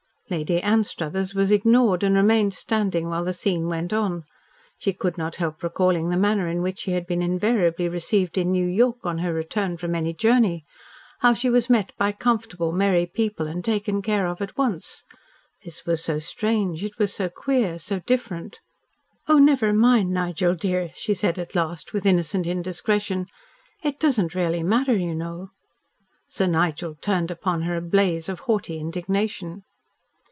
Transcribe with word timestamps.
Lady 0.29 0.61
Anstruthers 0.61 1.35
was 1.35 1.51
ignored 1.51 2.03
and 2.03 2.15
remained 2.15 2.53
standing 2.53 3.09
while 3.09 3.25
the 3.25 3.33
scene 3.33 3.67
went 3.67 3.91
on. 3.91 4.23
She 4.77 4.93
could 4.93 5.17
not 5.17 5.35
help 5.35 5.61
recalling 5.61 6.07
the 6.07 6.15
manner 6.15 6.47
in 6.47 6.61
which 6.61 6.79
she 6.79 6.91
had 6.91 7.05
been 7.05 7.21
invariably 7.21 7.89
received 7.89 8.37
in 8.37 8.49
New 8.49 8.65
York 8.65 9.05
on 9.05 9.17
her 9.17 9.33
return 9.33 9.75
from 9.75 9.93
any 9.93 10.13
journey, 10.13 10.63
how 11.19 11.33
she 11.33 11.49
was 11.49 11.69
met 11.69 11.91
by 11.97 12.13
comfortable, 12.13 12.71
merry 12.71 13.05
people 13.05 13.45
and 13.45 13.61
taken 13.65 14.01
care 14.01 14.25
of 14.25 14.41
at 14.41 14.57
once. 14.57 15.03
This 15.65 15.85
was 15.85 16.01
so 16.01 16.17
strange, 16.17 16.81
it 16.85 16.97
was 16.97 17.13
so 17.13 17.27
queer, 17.27 17.77
so 17.77 17.99
different. 17.99 18.61
"Oh, 19.27 19.37
never 19.37 19.73
mind, 19.73 20.11
Nigel 20.11 20.55
dear," 20.55 20.91
she 20.95 21.13
said 21.13 21.39
at 21.39 21.55
last, 21.55 21.91
with 21.91 22.05
innocent 22.05 22.47
indiscretion. 22.47 23.27
"It 23.83 23.99
doesn't 23.99 24.33
really 24.33 24.63
matter, 24.63 24.95
you 24.95 25.13
know." 25.13 25.49
Sir 26.29 26.47
Nigel 26.47 26.95
turned 27.01 27.31
upon 27.31 27.63
her 27.63 27.75
a 27.75 27.81
blaze 27.81 28.29
of 28.29 28.39
haughty 28.47 28.79
indignation. 28.79 29.63